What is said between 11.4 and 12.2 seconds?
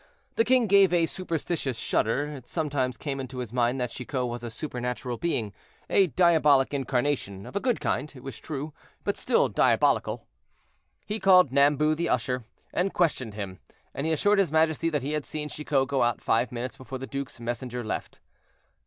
Nambu the